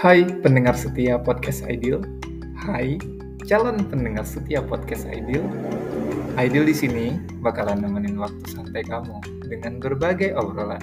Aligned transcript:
Hai 0.00 0.24
pendengar 0.24 0.72
setia 0.80 1.20
podcast 1.20 1.60
Ideal. 1.68 2.00
Hai 2.56 2.96
calon 3.44 3.84
pendengar 3.84 4.24
setia 4.24 4.64
podcast 4.64 5.04
Ideal. 5.04 5.44
Ideal 6.40 6.64
di 6.64 6.72
sini 6.72 7.20
bakalan 7.44 7.84
nemenin 7.84 8.16
waktu 8.16 8.40
santai 8.48 8.80
kamu 8.88 9.20
dengan 9.44 9.76
berbagai 9.76 10.32
obrolan. 10.40 10.80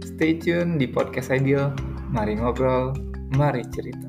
Stay 0.00 0.40
tune 0.40 0.80
di 0.80 0.88
podcast 0.88 1.28
Ideal. 1.28 1.76
Mari 2.08 2.40
ngobrol, 2.40 2.96
mari 3.36 3.68
cerita. 3.68 4.08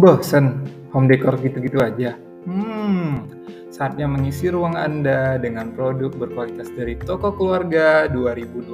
Bosen 0.00 0.64
home 0.96 1.12
decor 1.12 1.36
gitu-gitu 1.44 1.84
aja. 1.84 2.16
Saatnya 3.74 4.06
mengisi 4.06 4.54
ruang 4.54 4.78
Anda 4.78 5.34
dengan 5.34 5.74
produk 5.74 6.14
berkualitas 6.14 6.70
dari 6.78 6.94
toko 6.94 7.34
keluarga 7.34 8.06
2020. 8.06 8.70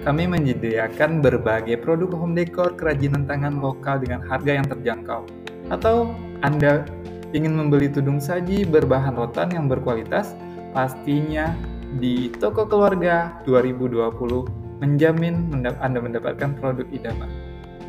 Kami 0.00 0.24
menyediakan 0.24 1.20
berbagai 1.20 1.76
produk 1.84 2.16
home 2.16 2.32
decor 2.32 2.72
kerajinan 2.72 3.28
tangan 3.28 3.60
lokal 3.60 4.00
dengan 4.00 4.24
harga 4.24 4.56
yang 4.56 4.64
terjangkau. 4.64 5.28
Atau 5.68 6.16
Anda 6.40 6.88
ingin 7.36 7.52
membeli 7.52 7.92
tudung 7.92 8.16
saji 8.16 8.64
berbahan 8.64 9.12
rotan 9.12 9.52
yang 9.52 9.68
berkualitas? 9.68 10.32
Pastinya 10.72 11.52
di 12.00 12.32
toko 12.32 12.64
keluarga 12.64 13.36
2020 13.44 14.80
menjamin 14.80 15.52
Anda 15.84 16.00
mendapatkan 16.00 16.56
produk 16.56 16.88
idaman. 16.96 17.28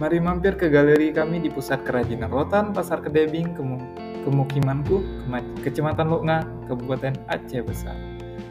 Mari 0.03 0.19
mampir 0.19 0.59
ke 0.59 0.67
galeri 0.67 1.15
kami 1.15 1.43
di 1.43 1.51
Pusat 1.51 1.87
Kerajinan 1.87 2.31
Rotan, 2.31 2.75
Pasar 2.75 3.03
Kedebing, 3.03 3.55
Kemukimanku, 4.23 5.03
Kecamatan 5.63 6.07
Lokna, 6.11 6.43
Kabupaten 6.67 7.15
Aceh 7.31 7.63
Besar. 7.63 7.95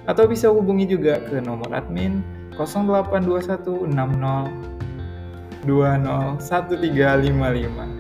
Atau 0.09 0.25
bisa 0.25 0.49
hubungi 0.49 0.89
juga 0.89 1.21
ke 1.21 1.41
nomor 1.45 1.69
admin 1.73 2.25
0821 2.57 3.87
60 3.87 4.79
20 5.69 6.41
1355. 6.41 7.99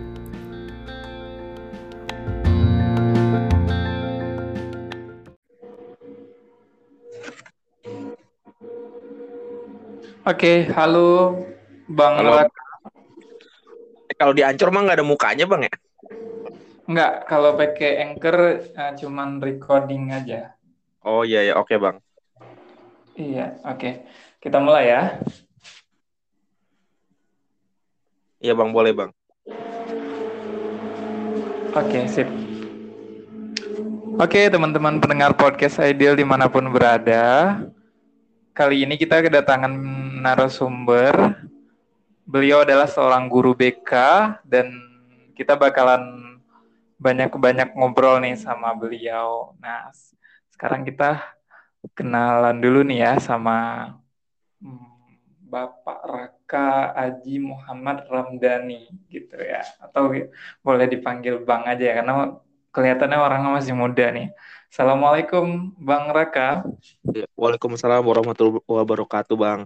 Oke, 10.28 10.68
halo 10.76 11.40
Bang 11.88 12.20
Halo. 12.20 12.44
Kalau 14.20 14.36
di 14.36 14.44
Ancur 14.44 14.68
mah 14.68 14.84
nggak 14.84 15.00
ada 15.00 15.06
mukanya 15.06 15.48
bang 15.48 15.64
ya? 15.64 15.74
Enggak, 16.88 17.28
kalau 17.28 17.52
pakai 17.52 18.00
Anchor 18.00 18.64
eh, 18.72 18.92
cuman 18.96 19.44
recording 19.44 20.08
aja. 20.08 20.56
Oh 21.04 21.20
iya 21.20 21.52
ya 21.52 21.60
oke 21.60 21.76
bang. 21.76 22.00
Iya, 23.12 23.60
oke. 23.60 24.08
Kita 24.40 24.56
mulai 24.56 24.88
ya. 24.88 25.02
Iya 28.40 28.56
bang 28.56 28.70
boleh 28.72 28.92
bang. 28.96 29.10
Oke, 31.76 32.08
sip. 32.08 32.24
Oke, 34.16 34.48
teman-teman 34.48 34.96
pendengar 34.96 35.36
podcast 35.36 35.84
Ideal 35.84 36.16
di 36.16 36.24
mana 36.24 36.48
pun 36.48 36.72
berada. 36.72 37.60
Kali 38.56 38.88
ini 38.88 38.96
kita 38.96 39.20
kedatangan 39.20 39.76
narasumber. 40.24 41.36
Beliau 42.24 42.64
adalah 42.64 42.88
seorang 42.88 43.28
guru 43.28 43.52
BK 43.52 43.92
dan 44.48 44.72
kita 45.36 45.52
bakalan 45.52 46.28
banyak-banyak 46.98 47.78
ngobrol 47.78 48.18
nih 48.18 48.34
sama 48.34 48.74
beliau. 48.74 49.54
Nah, 49.62 49.88
sekarang 50.50 50.82
kita 50.82 51.22
kenalan 51.94 52.58
dulu 52.58 52.82
nih 52.82 53.06
ya 53.06 53.12
sama 53.22 53.90
hmm, 54.58 55.46
Bapak 55.46 56.00
Raka 56.04 56.92
Aji 56.92 57.38
Muhammad 57.38 58.04
Ramdhani 58.10 58.90
gitu 59.06 59.38
ya. 59.38 59.62
Atau 59.78 60.10
boleh 60.60 60.86
dipanggil 60.90 61.38
Bang 61.46 61.64
aja 61.70 61.80
ya 61.80 61.94
karena 62.02 62.36
kelihatannya 62.74 63.18
orangnya 63.18 63.50
masih 63.54 63.72
muda 63.78 64.10
nih. 64.10 64.28
Assalamualaikum 64.68 65.72
Bang 65.80 66.12
Raka. 66.12 66.66
Ya, 67.14 67.24
Waalaikumsalam 67.38 68.04
warahmatullahi 68.04 68.60
wabarakatuh 68.68 69.36
bang. 69.38 69.60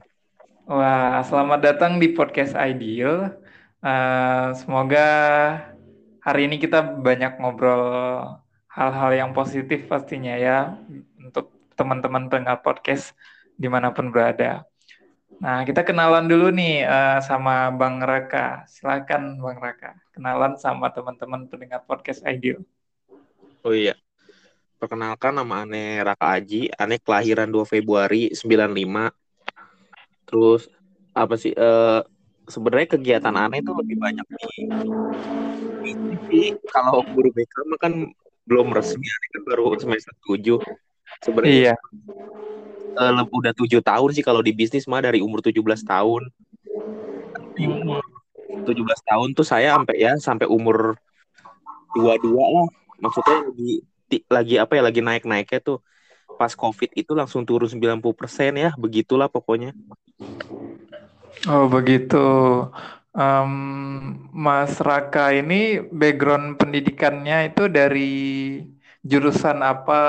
Wah, 0.62 1.19
selamat 1.26 1.59
datang 1.59 1.99
di 1.99 2.14
podcast 2.14 2.54
Ideal. 2.54 3.34
Eh, 3.82 4.49
semoga 4.62 5.09
hari 6.22 6.47
ini 6.47 6.62
kita 6.62 7.03
banyak 7.03 7.43
ngobrol 7.43 7.83
hal-hal 8.71 9.10
yang 9.12 9.31
positif 9.34 9.91
pastinya 9.91 10.38
ya 10.38 10.78
untuk 11.19 11.50
teman-teman 11.75 12.31
pendengar 12.31 12.62
podcast 12.62 13.12
di 13.59 13.66
mana 13.66 13.91
pun 13.91 14.15
berada. 14.15 14.62
Nah, 15.43 15.66
kita 15.66 15.82
kenalan 15.82 16.31
dulu 16.31 16.55
nih 16.55 16.87
eh, 16.87 17.19
sama 17.27 17.75
Bang 17.75 17.99
Raka. 17.99 18.62
Silakan 18.71 19.43
Bang 19.43 19.59
Raka, 19.59 19.99
kenalan 20.15 20.55
sama 20.55 20.94
teman-teman 20.94 21.50
pendengar 21.50 21.82
podcast 21.82 22.22
Ideal. 22.22 22.62
Oh 23.66 23.75
iya. 23.75 23.99
Perkenalkan 24.78 25.34
nama 25.34 25.66
Ane 25.66 26.03
Raka 26.03 26.38
Aji. 26.38 26.71
Ane 26.78 27.03
kelahiran 27.03 27.50
2 27.50 27.66
Februari 27.66 28.31
95. 28.34 29.11
Terus 30.27 30.71
apa 31.11 31.34
sih? 31.34 31.55
eh 31.55 32.00
sebenarnya 32.47 32.98
kegiatan 32.98 33.34
Ane 33.34 33.62
itu 33.62 33.72
lebih 33.75 33.97
banyak 33.98 34.26
di 34.26 34.36
tapi 35.82 36.41
kalau 36.70 37.03
guru 37.10 37.28
BK 37.34 37.54
kan 37.78 37.92
belum 38.47 38.75
resmi 38.75 39.06
Ane 39.06 39.26
kan 39.34 39.42
baru 39.47 39.75
semester 39.78 40.14
7. 40.26 40.58
Sebenarnya 41.22 41.75
Iya. 41.75 41.75
le- 42.92 43.31
udah 43.32 43.52
tujuh 43.56 43.81
tahun 43.81 44.10
sih 44.12 44.25
kalau 44.25 44.44
di 44.44 44.52
bisnis 44.52 44.84
mah 44.84 45.00
dari 45.00 45.25
umur 45.25 45.41
17 45.41 45.81
tahun. 45.82 46.28
Di 47.56 47.64
umur 47.64 48.04
17 48.69 49.00
tahun 49.06 49.28
tuh 49.32 49.47
saya 49.47 49.75
sampai 49.76 49.97
ya 49.97 50.12
sampai 50.20 50.47
umur 50.47 50.97
22 51.97 52.42
lah. 52.42 52.69
Maksudnya 53.02 53.38
lagi 53.48 53.72
lagi 54.28 54.54
apa 54.60 54.72
ya 54.76 54.82
lagi 54.84 55.00
naik-naiknya 55.00 55.60
tuh 55.64 55.78
pas 56.36 56.52
Covid 56.52 56.91
itu 56.97 57.12
langsung 57.14 57.47
turun 57.47 57.69
90% 57.70 58.52
ya, 58.58 58.70
begitulah 58.75 59.28
pokoknya. 59.31 59.72
Oh 61.50 61.66
begitu. 61.66 62.26
Em, 63.12 63.53
Mas 64.32 64.81
Raka 64.81 65.37
ini 65.37 65.82
background 65.93 66.56
pendidikannya 66.56 67.53
itu 67.53 67.69
dari 67.69 68.12
jurusan 69.04 69.60
apa? 69.60 70.03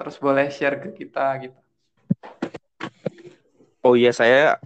Terus 0.00 0.16
boleh 0.18 0.50
share 0.50 0.82
ke 0.82 0.90
kita 0.96 1.26
gitu. 1.46 1.58
Oh 3.80 3.94
iya 3.96 4.12
saya 4.12 4.60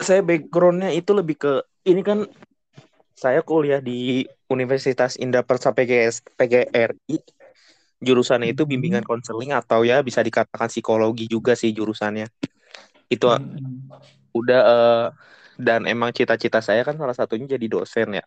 saya 0.00 0.24
backgroundnya 0.24 0.90
itu 0.96 1.12
lebih 1.12 1.36
ke 1.38 1.52
ini 1.86 2.02
kan 2.02 2.26
saya 3.14 3.44
kuliah 3.44 3.84
di 3.84 4.24
Universitas 4.48 5.20
Indah 5.20 5.44
Persa 5.44 5.76
PGS 5.76 6.24
PGRI 6.40 7.20
jurusannya 8.00 8.56
itu 8.56 8.64
bimbingan 8.64 9.04
konseling 9.04 9.52
atau 9.52 9.84
ya 9.84 10.00
bisa 10.00 10.24
dikatakan 10.24 10.72
psikologi 10.72 11.28
juga 11.28 11.52
sih 11.52 11.68
jurusannya 11.76 12.32
itu 13.12 13.26
Mm-mm. 13.28 13.92
Udah 14.38 14.60
eh, 14.72 15.04
dan 15.66 15.80
emang 15.92 16.10
cita-cita 16.18 16.58
saya 16.64 16.82
kan 16.88 16.96
salah 17.00 17.16
satunya 17.16 17.46
jadi 17.56 17.66
dosen 17.74 18.08
ya 18.18 18.24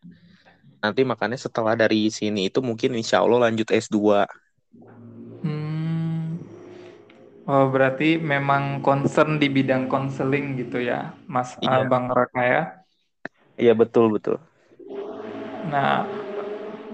nanti 0.84 1.02
makanya 1.12 1.38
setelah 1.40 1.74
dari 1.80 2.10
sini 2.14 2.50
itu 2.50 2.60
mungkin 2.64 2.92
insya 3.00 3.24
Allah 3.24 3.50
lanjut 3.50 3.68
S2 3.74 4.28
Hmm. 5.44 6.38
Oh 7.44 7.68
berarti 7.74 8.16
memang 8.34 8.80
concern 8.88 9.36
di 9.42 9.48
bidang 9.52 9.84
konseling 9.92 10.56
gitu 10.60 10.80
ya, 10.80 11.12
Mas 11.28 11.60
Iya. 11.62 11.92
Bang 11.92 12.08
Raka 12.08 12.42
ya. 12.54 12.62
iya 13.62 13.72
betul 13.82 14.06
betul 14.16 14.36
Nah, 15.70 16.06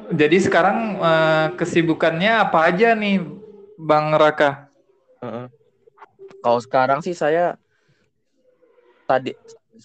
jadi 0.09 0.37
sekarang 0.41 0.77
eh, 0.99 1.47
kesibukannya 1.59 2.31
apa 2.49 2.59
aja 2.69 2.93
nih, 2.97 3.21
Bang 3.77 4.13
Raka? 4.17 4.69
Heeh. 5.21 5.45
Kalau 6.43 6.59
sekarang 6.65 6.99
sih 7.05 7.15
saya 7.23 7.41
tadi 9.09 9.29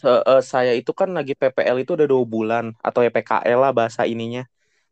se- 0.01 0.25
eh, 0.31 0.43
saya 0.53 0.73
itu 0.81 0.91
kan 1.01 1.09
lagi 1.19 1.33
PPL 1.41 1.77
itu 1.83 1.93
udah 1.97 2.07
dua 2.13 2.25
bulan 2.35 2.65
atau 2.87 3.01
ya 3.07 3.11
PKL 3.17 3.59
lah 3.65 3.73
bahasa 3.79 4.03
ininya. 4.13 4.43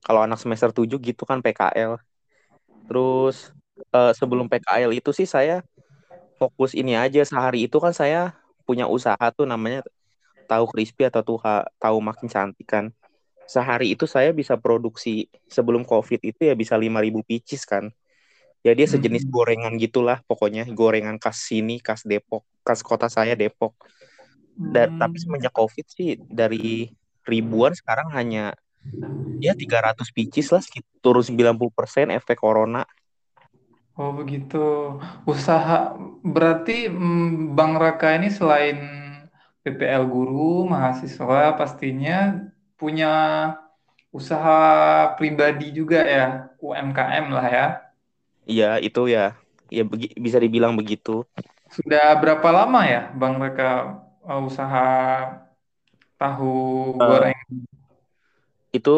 Kalau 0.05 0.20
anak 0.26 0.38
semester 0.43 0.70
7 0.79 0.99
gitu 1.08 1.23
kan 1.31 1.38
PKL. 1.44 1.93
Terus 2.88 3.37
eh, 3.96 4.12
sebelum 4.19 4.46
PKL 4.52 4.93
itu 4.99 5.11
sih 5.19 5.29
saya 5.37 5.55
fokus 6.40 6.73
ini 6.81 6.93
aja 7.05 7.20
sehari 7.31 7.58
itu 7.67 7.76
kan 7.84 7.93
saya 8.00 8.19
punya 8.69 8.87
usaha 8.96 9.26
tuh 9.37 9.46
namanya 9.52 9.79
tahu 10.50 10.64
crispy 10.73 11.02
atau 11.11 11.23
tuh 11.29 11.38
tahu 11.82 11.99
makin 12.08 12.29
cantik 12.34 12.67
kan. 12.75 12.87
Sehari 13.55 13.87
itu 13.94 14.06
saya 14.08 14.31
bisa 14.40 14.55
produksi 14.64 15.29
sebelum 15.56 15.82
COVID 15.93 16.20
itu 16.31 16.40
ya 16.50 16.55
bisa 16.62 16.76
5000 16.81 17.20
pieces 17.29 17.62
kan. 17.73 17.90
Ya 18.67 18.73
dia 18.79 18.87
sejenis 18.87 19.25
Hmm. 19.26 19.32
gorengan 19.34 19.75
gitulah 19.82 20.19
pokoknya 20.29 20.62
gorengan 20.79 21.17
khas 21.23 21.38
sini, 21.49 21.82
khas 21.82 22.02
Depok, 22.06 22.43
khas 22.67 22.81
kota 22.87 23.06
saya 23.11 23.34
Depok. 23.34 23.75
Da- 24.62 24.93
tapi 24.94 25.17
Hmm. 25.17 25.23
semenjak 25.23 25.53
COVID 25.55 25.87
sih 25.91 26.09
dari 26.31 26.91
ribuan 27.26 27.73
sekarang 27.75 28.09
hanya 28.14 28.55
ya 29.43 29.53
300 29.59 30.09
pieces 30.14 30.49
lah 30.55 30.62
sekitar 30.62 30.91
turun 31.05 31.25
90% 31.26 32.11
efek 32.14 32.38
corona. 32.41 32.87
Oh 33.99 34.11
begitu. 34.17 34.56
Usaha 35.29 35.93
berarti 36.25 36.88
mm, 36.88 37.53
Bang 37.56 37.76
Raka 37.76 38.17
ini 38.17 38.29
selain 38.32 38.76
PPL 39.62 40.05
guru, 40.09 40.65
mahasiswa 40.67 41.55
pastinya 41.58 42.41
punya 42.81 43.08
usaha 44.19 44.56
pribadi 45.19 45.67
juga 45.79 46.00
ya, 46.05 46.25
UMKM 46.65 47.26
lah 47.37 47.47
ya. 47.56 47.67
Iya, 48.50 48.67
itu 48.87 49.00
ya. 49.15 49.20
Ya 49.76 49.82
bisa 50.26 50.38
dibilang 50.44 50.73
begitu. 50.81 51.11
Sudah 51.73 52.05
berapa 52.20 52.49
lama 52.53 52.81
ya 52.85 53.00
Bang 53.17 53.41
Raka 53.41 53.65
usaha 54.47 54.83
tahu 56.19 56.53
Eh, 57.01 57.07
goreng? 57.07 57.37
itu 58.77 58.91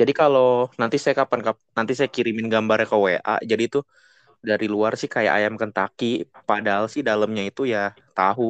jadi 0.00 0.12
kalau 0.20 0.44
nanti 0.80 0.96
saya 1.02 1.14
kapan 1.20 1.40
kap 1.46 1.56
nanti 1.78 1.92
saya 1.98 2.10
kirimin 2.14 2.48
gambarnya 2.52 2.86
ke 2.92 2.96
WA. 3.04 3.32
Jadi 3.50 3.62
itu 3.68 3.78
dari 4.50 4.66
luar 4.74 4.92
sih 5.00 5.10
kayak 5.16 5.32
ayam 5.38 5.54
Kentucky, 5.60 6.06
padahal 6.48 6.84
sih 6.94 7.02
dalamnya 7.08 7.42
itu 7.50 7.62
ya 7.74 7.78
tahu. 8.16 8.44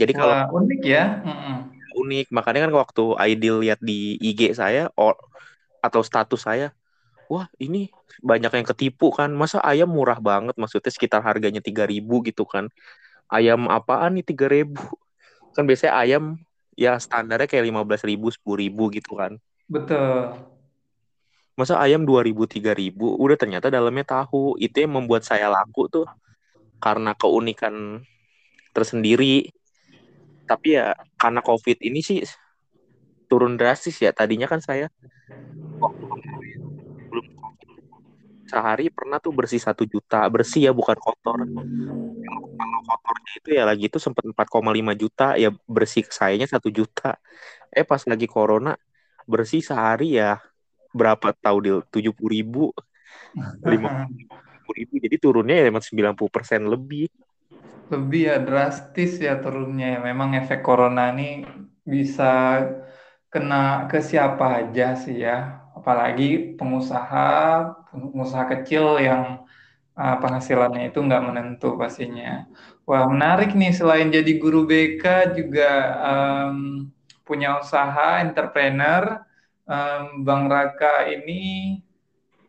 Jadi 0.00 0.12
kalau 0.20 0.34
Wah, 0.34 0.48
unik 0.58 0.80
ya. 0.92 1.02
Mm-mm. 1.26 1.56
unik, 2.00 2.24
makanya 2.36 2.60
kan 2.68 2.72
waktu 2.80 3.02
Aidil 3.22 3.54
lihat 3.64 3.78
di 3.88 4.16
IG 4.26 4.40
saya 4.56 4.88
or, 4.96 5.14
atau 5.86 6.02
status 6.08 6.40
saya, 6.48 6.66
wah 7.32 7.46
ini 7.64 7.78
banyak 8.30 8.52
yang 8.58 8.66
ketipu 8.70 9.06
kan. 9.18 9.30
Masa 9.42 9.58
ayam 9.70 9.88
murah 9.96 10.18
banget, 10.28 10.54
maksudnya 10.60 10.92
sekitar 10.96 11.22
harganya 11.28 11.60
3000 11.66 12.14
gitu 12.28 12.44
kan. 12.54 12.66
Ayam 13.34 13.60
apaan 13.76 14.12
nih 14.18 14.24
3000? 14.28 14.82
Kan 15.52 15.64
biasanya 15.68 15.94
ayam 16.00 16.40
ya 16.76 16.96
standarnya 16.96 17.48
kayak 17.48 17.68
15.000, 17.68 18.32
10.000 18.32 18.88
gitu 18.92 19.16
kan. 19.16 19.36
Betul. 19.68 20.32
Masa 21.52 21.76
ayam 21.84 22.08
2000, 22.08 22.48
3000? 22.48 23.12
Udah 23.20 23.36
ternyata 23.36 23.68
dalamnya 23.68 24.08
tahu. 24.08 24.56
Itu 24.56 24.80
yang 24.80 24.96
membuat 24.96 25.22
saya 25.28 25.52
laku 25.52 25.88
tuh 25.92 26.06
karena 26.80 27.12
keunikan 27.12 28.00
tersendiri. 28.72 29.52
Tapi 30.48 30.80
ya 30.80 30.96
karena 31.20 31.44
COVID 31.44 31.84
ini 31.84 32.00
sih 32.00 32.24
turun 33.28 33.60
drastis 33.60 34.00
ya. 34.00 34.16
Tadinya 34.16 34.48
kan 34.48 34.64
saya 34.64 34.88
waktu 35.76 36.04
sehari 38.52 38.92
pernah 38.92 39.16
tuh 39.16 39.32
bersih 39.32 39.56
satu 39.56 39.88
juta. 39.88 40.20
Bersih 40.28 40.68
ya 40.68 40.72
bukan 40.76 41.00
kotor. 41.00 41.40
Kalau 42.52 42.80
kotornya 42.84 43.32
itu 43.40 43.48
ya 43.56 43.64
lagi 43.64 43.88
itu 43.88 43.96
sempat 43.96 44.28
4,5 44.28 44.92
juta. 44.92 45.40
Ya 45.40 45.48
bersih 45.64 46.04
sayanya 46.12 46.44
satu 46.44 46.68
juta. 46.68 47.16
Eh 47.72 47.88
pas 47.88 48.04
lagi 48.04 48.28
corona 48.28 48.76
bersih 49.24 49.64
sehari 49.64 50.20
ya 50.20 50.36
berapa 50.92 51.32
tahu 51.32 51.58
deal 51.64 51.80
70 51.88 52.28
ribu, 52.28 52.76
50 53.64 54.76
ribu. 54.76 54.94
Jadi 55.00 55.16
turunnya 55.16 55.56
ya 55.56 55.64
emang 55.72 55.80
90% 55.80 56.68
lebih. 56.68 57.08
Lebih 57.88 58.22
ya 58.28 58.36
drastis 58.40 59.16
ya 59.16 59.40
turunnya 59.40 59.96
ya. 59.96 59.98
Memang 60.04 60.36
efek 60.36 60.60
corona 60.60 61.12
ini 61.16 61.48
bisa 61.80 62.60
kena 63.32 63.88
ke 63.88 64.04
siapa 64.04 64.60
aja 64.60 64.92
sih 64.92 65.24
ya. 65.24 65.64
Apalagi 65.72 66.52
pengusaha, 66.60 67.64
pengusaha 67.92 68.48
kecil 68.58 68.96
yang 68.98 69.44
uh, 69.96 70.16
penghasilannya 70.18 70.88
itu 70.88 70.98
nggak 70.98 71.24
menentu 71.24 71.76
pastinya. 71.76 72.48
Wah, 72.88 73.06
menarik 73.06 73.52
nih. 73.54 73.70
Selain 73.76 74.08
jadi 74.10 74.32
guru 74.42 74.66
BK 74.66 75.36
juga 75.38 75.70
em, 76.02 76.88
punya 77.22 77.60
usaha 77.62 78.18
entrepreneur. 78.18 79.22
Em, 79.68 80.26
Bang 80.26 80.50
Raka 80.50 81.06
ini 81.06 81.78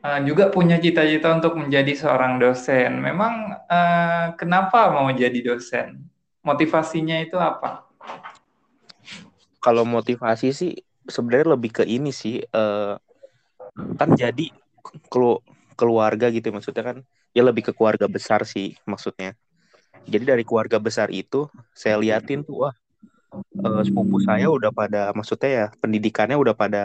uh, 0.02 0.20
juga 0.26 0.50
punya 0.50 0.82
cita-cita 0.82 1.38
untuk 1.38 1.60
menjadi 1.60 1.94
seorang 1.94 2.42
dosen. 2.42 2.98
Memang 2.98 3.62
uh, 3.70 4.34
kenapa 4.36 4.90
mau 4.90 5.12
jadi 5.14 5.38
dosen? 5.44 6.02
Motivasinya 6.44 7.24
itu 7.24 7.38
apa? 7.40 7.88
Kalau 9.64 9.88
motivasi 9.88 10.52
sih 10.52 10.74
sebenarnya 11.08 11.56
lebih 11.56 11.72
ke 11.72 11.84
ini 11.88 12.12
sih. 12.12 12.44
eh, 12.44 12.94
kan 13.74 14.10
jadi 14.14 14.52
kelu- 15.12 15.44
keluarga 15.80 16.30
gitu 16.30 16.52
ya, 16.52 16.54
maksudnya 16.54 16.84
kan 16.84 16.98
ya 17.34 17.42
lebih 17.42 17.64
ke 17.68 17.72
keluarga 17.74 18.06
besar 18.06 18.46
sih 18.46 18.78
maksudnya. 18.86 19.34
Jadi 20.04 20.24
dari 20.28 20.44
keluarga 20.44 20.78
besar 20.78 21.08
itu 21.10 21.48
saya 21.72 21.96
liatin 21.98 22.44
tuh 22.44 22.68
wah 22.68 22.76
eh, 23.66 23.82
sepupu 23.88 24.20
saya 24.20 24.52
udah 24.52 24.72
pada 24.76 25.02
maksudnya 25.16 25.50
ya 25.50 25.66
pendidikannya 25.82 26.36
udah 26.36 26.56
pada 26.56 26.84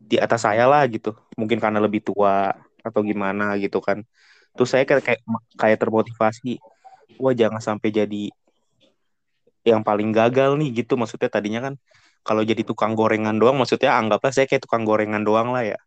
di 0.00 0.16
atas 0.18 0.42
saya 0.46 0.64
lah 0.66 0.82
gitu. 0.88 1.14
Mungkin 1.38 1.58
karena 1.62 1.78
lebih 1.78 2.02
tua 2.02 2.52
atau 2.82 3.00
gimana 3.04 3.54
gitu 3.60 3.78
kan. 3.78 4.02
Terus 4.56 4.68
saya 4.72 4.84
kayak 4.88 5.02
kayak, 5.06 5.20
kayak 5.56 5.78
termotivasi. 5.80 6.58
Wah 7.22 7.34
jangan 7.36 7.62
sampai 7.62 7.88
jadi 7.94 8.24
yang 9.62 9.82
paling 9.86 10.10
gagal 10.10 10.58
nih 10.58 10.82
gitu. 10.82 10.98
Maksudnya 10.98 11.30
tadinya 11.30 11.60
kan 11.70 11.74
kalau 12.26 12.42
jadi 12.46 12.62
tukang 12.62 12.94
gorengan 12.94 13.34
doang, 13.38 13.58
maksudnya 13.58 13.94
anggaplah 13.98 14.30
saya 14.34 14.46
kayak 14.46 14.62
tukang 14.66 14.82
gorengan 14.86 15.22
doang 15.22 15.50
lah 15.54 15.62
ya. 15.66 15.78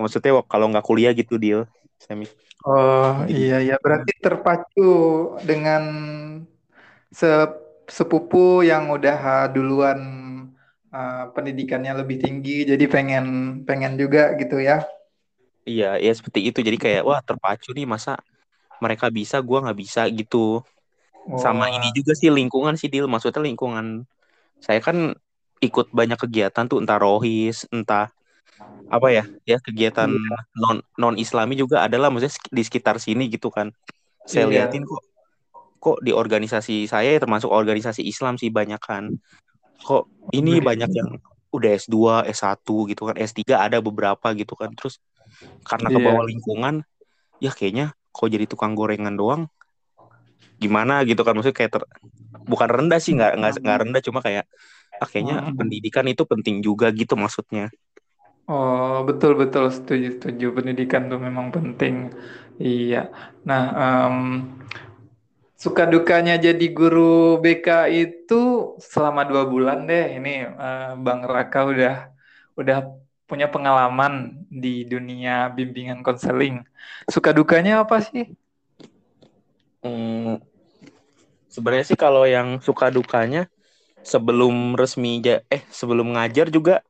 Maksudnya 0.00 0.30
kalau 0.52 0.66
nggak 0.70 0.84
kuliah 0.88 1.12
gitu 1.20 1.34
deal. 1.42 1.60
Saya 2.02 2.16
mi- 2.20 2.32
Oh 2.68 3.10
iya 3.34 3.54
ya 3.68 3.74
berarti 3.84 4.12
terpacu 4.24 4.80
dengan 5.48 5.82
se- 7.12 7.58
sepupu 7.88 8.62
yang 8.64 8.88
udah 8.96 9.48
duluan 9.54 10.00
uh, 10.94 11.24
pendidikannya 11.34 11.92
lebih 12.00 12.16
tinggi 12.24 12.64
jadi 12.70 12.84
pengen 12.94 13.24
pengen 13.68 13.92
juga 14.00 14.32
gitu 14.40 14.56
ya. 14.62 14.86
iya 15.70 15.86
ya 16.04 16.10
seperti 16.18 16.40
itu. 16.48 16.58
Jadi 16.66 16.78
kayak 16.84 17.02
wah 17.08 17.20
terpacu 17.28 17.68
nih 17.76 17.86
masa 17.94 18.10
mereka 18.84 19.06
bisa, 19.18 19.36
gua 19.48 19.58
nggak 19.64 19.78
bisa 19.84 20.00
gitu. 20.18 20.36
Sama 21.32 21.64
ini 21.72 21.88
juga 21.96 22.12
sih 22.20 22.28
lingkungan 22.38 22.74
sih 22.80 22.88
deal. 22.92 23.06
Maksudnya 23.12 23.40
lingkungan 23.48 24.04
saya 24.66 24.80
kan 24.86 24.96
ikut 25.66 25.86
banyak 25.98 26.18
kegiatan 26.24 26.64
tuh 26.70 26.78
entah 26.82 26.98
rohis, 27.00 27.64
entah 27.74 28.10
apa 28.92 29.08
ya 29.08 29.24
ya 29.48 29.56
kegiatan 29.56 30.12
iya. 30.12 30.38
non 30.52 30.84
non 31.00 31.16
Islami 31.16 31.56
juga 31.56 31.80
adalah 31.80 32.12
maksudnya 32.12 32.36
di 32.52 32.62
sekitar 32.62 33.00
sini 33.00 33.32
gitu 33.32 33.48
kan. 33.48 33.72
Saya 34.28 34.46
iya. 34.52 34.68
liatin 34.68 34.84
kok 34.84 35.02
kok 35.82 35.98
di 36.04 36.12
organisasi 36.12 36.86
saya 36.86 37.16
ya 37.16 37.18
termasuk 37.18 37.48
organisasi 37.48 38.04
Islam 38.04 38.36
sih 38.36 38.52
banyak 38.52 38.78
kan. 38.78 39.08
Kok 39.80 40.30
ini 40.36 40.60
banyak 40.60 40.92
begitu. 40.92 41.00
yang 41.00 41.10
udah 41.52 41.70
S2 41.76 41.96
S1 42.28 42.68
gitu 42.92 43.02
kan 43.08 43.16
S3 43.16 43.40
ada 43.64 43.80
beberapa 43.80 44.36
gitu 44.36 44.52
kan. 44.60 44.76
Terus 44.76 45.00
karena 45.64 45.88
ke 45.88 45.98
Iya. 45.98 46.06
bawah 46.12 46.24
lingkungan 46.28 46.74
ya 47.40 47.50
kayaknya 47.50 47.96
kok 48.12 48.28
jadi 48.28 48.44
tukang 48.44 48.76
gorengan 48.76 49.16
doang 49.16 49.48
gimana 50.60 51.00
gitu 51.08 51.24
kan. 51.24 51.32
Maksudnya 51.32 51.56
kayak 51.56 51.72
ter- 51.80 51.90
bukan 52.44 52.68
rendah 52.68 53.00
sih 53.00 53.16
nggak 53.16 53.40
nggak 53.40 53.78
rendah 53.88 54.02
cuma 54.04 54.20
kayak 54.20 54.44
ah 55.00 55.08
kayaknya 55.08 55.42
Mm-mm. 55.42 55.56
pendidikan 55.58 56.06
itu 56.06 56.22
penting 56.28 56.62
juga 56.62 56.92
gitu 56.94 57.18
maksudnya 57.18 57.72
Oh, 58.50 59.06
betul 59.08 59.38
betul 59.38 59.70
setuju 59.70 60.18
setuju 60.18 60.46
pendidikan 60.56 61.06
tuh 61.10 61.20
memang 61.22 61.54
penting. 61.54 62.10
Iya. 62.58 63.08
Nah, 63.48 63.62
em, 63.78 64.16
suka 65.54 65.86
dukanya 65.86 66.34
jadi 66.36 66.66
guru 66.74 67.38
BK 67.38 67.86
itu 67.90 68.74
selama 68.82 69.22
dua 69.30 69.46
bulan 69.46 69.86
deh. 69.86 70.18
Ini 70.18 70.32
eh, 70.50 70.92
Bang 70.98 71.22
Raka 71.22 71.60
udah 71.70 71.94
udah 72.58 72.78
punya 73.30 73.46
pengalaman 73.48 74.44
di 74.50 74.84
dunia 74.84 75.48
bimbingan 75.56 76.04
konseling. 76.04 76.60
Suka 77.08 77.30
dukanya 77.32 77.80
apa 77.86 78.02
sih? 78.04 78.26
Hmm, 79.82 80.38
sebenarnya 81.50 81.86
sih 81.90 81.98
kalau 81.98 82.22
yang 82.28 82.58
suka 82.62 82.90
dukanya 82.92 83.50
sebelum 84.02 84.74
resmi 84.74 85.22
eh 85.50 85.62
sebelum 85.70 86.14
ngajar 86.14 86.50
juga 86.50 86.82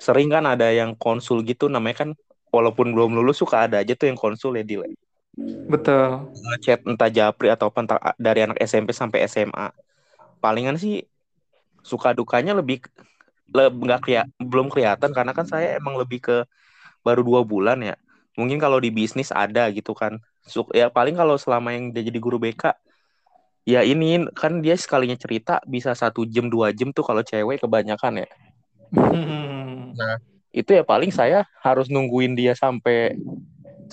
sering 0.00 0.32
kan 0.32 0.48
ada 0.48 0.72
yang 0.72 0.96
konsul 0.96 1.44
gitu 1.44 1.68
namanya 1.68 2.02
kan 2.06 2.10
walaupun 2.48 2.90
belum 2.96 3.14
lulus 3.14 3.38
suka 3.38 3.68
ada 3.68 3.84
aja 3.84 3.92
tuh 3.94 4.08
yang 4.08 4.18
konsul 4.18 4.56
ya 4.56 4.64
di 4.64 4.80
Betul. 5.70 6.26
chat 6.64 6.82
entah 6.82 7.06
japri 7.06 7.46
atau 7.46 7.70
apa, 7.70 7.78
entah 7.84 7.98
dari 8.18 8.42
anak 8.42 8.58
SMP 8.58 8.90
sampai 8.90 9.22
SMA 9.28 9.70
palingan 10.42 10.74
sih 10.74 11.06
suka 11.86 12.10
dukanya 12.16 12.56
lebih 12.56 12.82
le- 13.54 13.70
nggak 13.70 14.00
kayak 14.02 14.26
belum 14.40 14.66
kelihatan 14.66 15.14
karena 15.14 15.30
kan 15.30 15.46
saya 15.46 15.78
emang 15.78 15.94
lebih 15.94 16.18
ke 16.26 16.36
baru 17.06 17.22
dua 17.22 17.46
bulan 17.46 17.78
ya. 17.80 17.94
Mungkin 18.34 18.58
kalau 18.58 18.80
di 18.82 18.90
bisnis 18.90 19.30
ada 19.30 19.68
gitu 19.70 19.94
kan. 19.94 20.18
Suk- 20.42 20.72
ya 20.74 20.88
paling 20.90 21.14
kalau 21.14 21.36
selama 21.38 21.70
yang 21.76 21.92
dia 21.94 22.02
jadi 22.02 22.18
guru 22.18 22.40
BK 22.40 22.74
ya 23.68 23.84
ini 23.84 24.24
kan 24.32 24.64
dia 24.64 24.74
sekalinya 24.74 25.14
cerita 25.14 25.60
bisa 25.68 25.92
satu 25.92 26.24
jam 26.24 26.48
dua 26.48 26.72
jam 26.72 26.90
tuh 26.90 27.04
kalau 27.04 27.20
cewek 27.20 27.60
kebanyakan 27.60 28.24
ya 28.24 28.28
Nah, 29.98 30.14
itu 30.54 30.70
ya 30.78 30.82
paling 30.86 31.10
saya 31.14 31.46
harus 31.64 31.86
nungguin 31.92 32.32
dia 32.38 32.52
sampai 32.58 33.14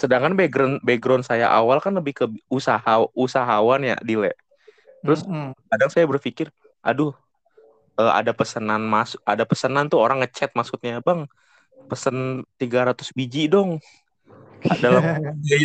sedangkan 0.01 0.33
background 0.39 0.75
background 0.87 1.23
saya 1.25 1.47
awal 1.51 1.77
kan 1.85 1.93
lebih 1.99 2.13
ke 2.19 2.25
usaha 2.51 2.93
usahawan 3.17 3.81
ya, 3.89 3.95
Dile. 4.07 4.33
Terus 5.05 5.21
Mm-mm. 5.27 5.53
kadang 5.71 5.89
saya 5.93 6.05
berpikir, 6.09 6.47
aduh, 6.85 7.11
eh, 8.01 8.13
ada 8.19 8.31
pesanan 8.39 8.81
masuk, 8.87 9.19
ada 9.27 9.43
pesanan 9.47 9.85
tuh 9.91 9.99
orang 10.03 10.19
ngechat 10.23 10.51
maksudnya, 10.59 10.99
"Bang, 11.07 11.27
pesen 11.89 12.43
300 12.59 13.09
biji 13.17 13.47
dong 13.53 13.79
dalam 14.83 15.03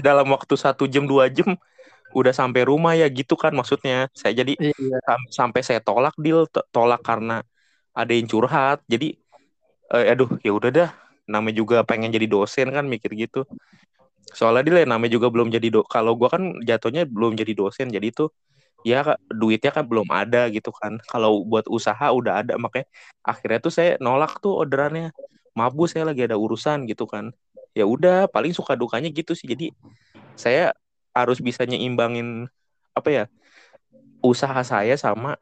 dalam 0.06 0.26
waktu 0.34 0.54
satu 0.64 0.84
jam 0.94 1.04
dua 1.10 1.26
jam 1.32 1.48
udah 2.18 2.34
sampai 2.40 2.62
rumah 2.70 2.92
ya 3.00 3.06
gitu 3.18 3.34
kan 3.42 3.52
maksudnya 3.58 4.08
saya 4.20 4.32
jadi 4.40 4.52
Iya. 4.58 5.00
sam- 5.06 5.30
sampai 5.40 5.60
saya 5.68 5.80
tolak 5.86 6.14
deal 6.24 6.40
tolak 6.74 7.00
karena 7.08 7.32
ada 7.98 8.12
yang 8.16 8.26
curhat 8.32 8.78
jadi 8.92 9.06
eh, 9.94 10.12
aduh 10.12 10.30
ya 10.42 10.52
udah 10.52 10.70
dah. 10.72 10.90
Namanya 11.28 11.56
juga 11.62 11.76
pengen 11.87 12.11
jadi 12.11 12.26
dosen 12.26 12.68
kan 12.75 12.84
mikir 12.88 13.14
gitu. 13.14 13.46
Soalnya 14.32 14.62
dia 14.66 14.88
namanya 14.88 15.12
juga 15.14 15.28
belum 15.28 15.52
jadi 15.52 15.68
do 15.68 15.80
kalau 15.87 16.16
gua 16.18 16.32
kan 16.32 16.62
jatuhnya 16.64 17.04
belum 17.06 17.37
jadi 17.37 17.52
dosen 17.52 17.92
jadi 17.92 18.11
itu 18.11 18.32
ya 18.82 19.14
duitnya 19.30 19.70
kan 19.70 19.84
belum 19.87 20.08
ada 20.11 20.49
gitu 20.50 20.72
kan. 20.75 20.99
Kalau 21.06 21.44
buat 21.46 21.68
usaha 21.70 22.11
udah 22.11 22.42
ada 22.42 22.54
makanya 22.58 22.88
akhirnya 23.22 23.58
tuh 23.62 23.72
saya 23.72 23.90
nolak 24.02 24.40
tuh 24.42 24.56
orderannya. 24.66 25.12
Maaf 25.52 25.76
bu 25.76 25.84
saya 25.84 26.08
lagi 26.08 26.25
ada 26.25 26.34
urusan 26.40 26.88
gitu 26.88 27.04
kan. 27.04 27.30
Ya 27.76 27.84
udah 27.84 28.26
paling 28.32 28.56
suka 28.56 28.75
dukanya 28.75 29.12
gitu 29.12 29.37
sih. 29.37 29.46
Jadi 29.46 29.70
saya 30.37 30.72
harus 31.12 31.38
bisa 31.44 31.68
nyeimbangin 31.68 32.49
apa 32.96 33.08
ya 33.12 33.25
usaha 34.25 34.61
saya 34.64 34.96
sama 34.96 35.37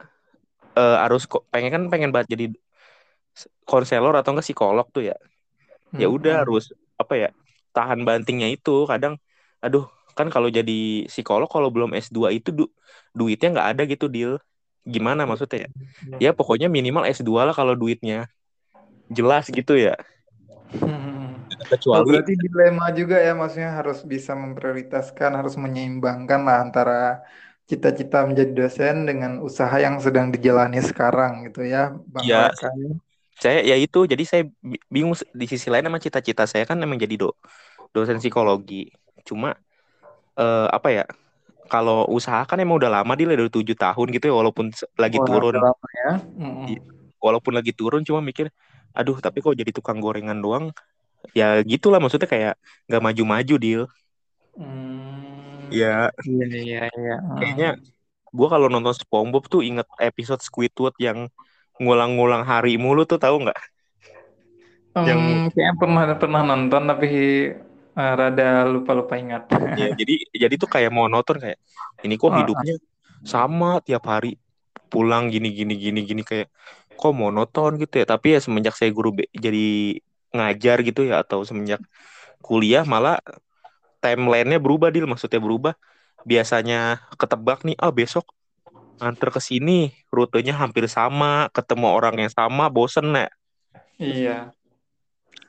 eh, 0.75 0.97
harus 0.99 1.27
pengen 1.51 1.71
kan 1.71 1.83
pengen 1.93 2.11
banget 2.11 2.35
jadi 2.35 2.45
konselor 3.71 4.13
atau 4.19 4.31
enggak 4.33 4.47
psikolog 4.49 4.87
tuh 4.97 5.03
ya. 5.11 5.15
Ya 6.01 6.07
udah 6.17 6.33
Mm-mm. 6.33 6.45
harus 6.45 6.63
apa 7.03 7.15
ya 7.23 7.29
tahan 7.77 8.01
bantingnya 8.09 8.49
itu. 8.55 8.71
Kadang 8.93 9.15
aduh 9.65 9.85
kan 10.19 10.29
kalau 10.35 10.49
jadi 10.59 10.73
psikolog 11.13 11.49
kalau 11.55 11.69
belum 11.75 11.91
S2 12.05 12.29
itu 12.37 12.51
du- 12.59 12.73
duitnya 13.19 13.49
nggak 13.55 13.69
ada 13.73 13.83
gitu 13.93 14.07
deal. 14.15 14.33
Gimana 14.95 15.23
maksudnya 15.31 15.59
ya? 15.67 15.69
Ya 16.25 16.31
pokoknya 16.39 16.67
minimal 16.77 17.05
S2 17.17 17.43
lah 17.49 17.55
kalau 17.61 17.75
duitnya. 17.81 18.17
Jelas 19.17 19.45
gitu 19.59 19.73
ya. 19.87 19.95
Hmm. 20.81 21.35
Oh, 21.95 22.03
kecuali 22.03 22.09
berarti 22.09 22.33
dilema 22.43 22.85
juga 22.99 23.17
ya, 23.27 23.31
maksudnya 23.41 23.71
harus 23.79 23.99
bisa 24.13 24.33
memprioritaskan, 24.43 25.31
harus 25.39 25.55
menyeimbangkan 25.65 26.41
lah 26.47 26.57
antara 26.65 26.93
cita-cita 27.71 28.17
menjadi 28.29 28.53
dosen 28.61 28.95
dengan 29.09 29.33
usaha 29.49 29.77
yang 29.85 29.97
sedang 30.05 30.27
dijalani 30.35 30.79
sekarang 30.91 31.33
gitu 31.47 31.61
ya, 31.75 31.81
Bang 32.15 32.29
ya 32.29 32.41
Raka. 32.41 32.69
Saya 33.41 33.65
ya 33.65 33.75
itu 33.75 34.05
jadi 34.05 34.21
saya 34.23 34.43
bi- 34.61 34.83
bingung 34.93 35.17
di 35.33 35.47
sisi 35.49 35.73
lain 35.73 35.89
emang 35.89 35.99
cita-cita 35.99 36.45
saya 36.45 36.69
kan 36.69 36.77
emang 36.77 37.01
jadi 37.01 37.17
do 37.17 37.33
dosen 37.91 38.21
psikologi 38.21 38.93
cuma 39.25 39.57
eh, 40.37 40.69
apa 40.69 40.89
ya 40.93 41.05
kalau 41.73 42.05
usaha 42.11 42.43
kan 42.45 42.61
emang 42.61 42.77
udah 42.77 43.01
lama 43.01 43.13
dia 43.17 43.31
udah 43.31 43.49
tujuh 43.49 43.75
tahun 43.75 44.07
gitu 44.13 44.29
ya 44.29 44.35
walaupun 44.37 44.69
lagi 44.99 45.19
Wah, 45.23 45.27
turun 45.27 45.57
lama 45.57 45.89
ya. 46.05 46.11
Mm-mm. 46.37 46.67
i- 46.69 46.83
walaupun 47.17 47.53
lagi 47.57 47.73
turun 47.73 48.05
cuma 48.05 48.21
mikir 48.21 48.53
aduh 48.93 49.17
tapi 49.23 49.41
kok 49.41 49.55
jadi 49.57 49.71
tukang 49.73 50.03
gorengan 50.03 50.37
doang 50.39 50.75
ya 51.33 51.61
gitulah 51.63 51.97
maksudnya 52.03 52.29
kayak 52.29 52.55
nggak 52.87 53.03
maju-maju 53.03 53.55
deal 53.57 53.83
Hmm. 54.59 55.71
ya 55.71 56.11
Iya, 56.27 56.47
iya, 56.51 56.83
iya. 56.91 57.15
Kayaknya 57.39 57.69
gua 58.35 58.49
kalau 58.51 58.67
nonton 58.67 58.93
SpongeBob 58.93 59.47
tuh 59.47 59.63
inget 59.63 59.87
episode 60.03 60.43
Squidward 60.43 60.95
yang 60.99 61.31
ngulang-ngulang 61.83 62.43
hari 62.53 62.71
mulu 62.85 63.01
tuh 63.11 63.19
tahu 63.25 63.37
nggak? 63.45 63.59
Yang 65.09 65.21
Hmm, 65.21 65.49
kayaknya 65.55 65.75
pernah 65.81 66.03
pernah 66.21 66.43
nonton 66.51 66.83
tapi 66.91 67.07
eh, 68.01 68.13
rada 68.21 68.67
lupa-lupa 68.73 69.15
ingat. 69.23 69.43
ya 69.79 69.87
jadi 70.01 70.13
jadi 70.43 70.55
tuh 70.63 70.69
kayak 70.75 70.91
monoton 70.99 71.37
kayak 71.43 71.59
ini 72.05 72.15
kok 72.23 72.33
hidupnya 72.41 72.73
sama 73.33 73.67
tiap 73.87 74.03
hari 74.13 74.29
pulang 74.93 75.25
gini 75.35 75.49
gini 75.59 75.73
gini 75.85 75.99
gini 76.09 76.23
kayak 76.31 76.47
kok 76.99 77.13
monoton 77.23 77.71
gitu 77.83 77.95
ya. 78.03 78.07
Tapi 78.13 78.27
ya 78.35 78.39
semenjak 78.47 78.75
saya 78.79 78.91
guru 78.99 79.11
B- 79.19 79.31
jadi 79.47 79.61
ngajar 80.37 80.77
gitu 80.89 81.01
ya 81.11 81.15
atau 81.25 81.41
semenjak 81.49 81.81
kuliah 82.47 82.85
malah 82.93 83.15
timelinenya 84.03 84.59
berubah 84.65 84.89
deal 84.95 85.07
maksudnya 85.11 85.41
berubah. 85.47 85.75
Biasanya 86.31 86.77
ketebak 87.21 87.59
nih 87.67 87.77
ah 87.85 87.93
besok 87.99 88.25
nganter 89.01 89.29
ke 89.33 89.41
sini 89.41 89.91
rutenya 90.13 90.55
hampir 90.61 90.85
sama 90.87 91.49
ketemu 91.57 91.87
orang 91.89 92.15
yang 92.21 92.33
sama 92.33 92.69
bosen 92.69 93.07
ya 93.17 93.29
Iya. 94.01 94.37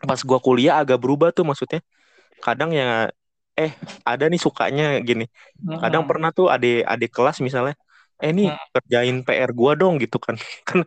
pas 0.03 0.19
gua 0.25 0.39
kuliah 0.41 0.81
agak 0.81 0.97
berubah 0.99 1.29
tuh 1.31 1.45
maksudnya. 1.45 1.79
Kadang 2.41 2.73
ya 2.73 3.07
eh 3.55 3.71
ada 4.03 4.25
nih 4.31 4.41
sukanya 4.41 4.97
gini. 5.03 5.29
Kadang 5.79 6.03
pernah 6.09 6.33
tuh 6.33 6.49
adik 6.49 6.83
adik 6.83 7.11
kelas 7.15 7.37
misalnya 7.39 7.75
eh 8.21 8.31
nih 8.33 8.49
Mm. 8.53 8.67
kerjain 8.75 9.17
PR 9.25 9.51
gua 9.53 9.71
dong 9.77 10.01
gitu 10.01 10.17
kan. 10.17 10.35
Kan 10.67 10.79